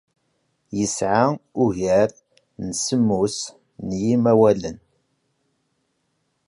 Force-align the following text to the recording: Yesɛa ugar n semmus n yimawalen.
Yesɛa 0.77 1.25
ugar 1.63 2.09
n 2.65 2.67
semmus 2.83 3.37
n 3.87 3.87
yimawalen. 4.01 4.77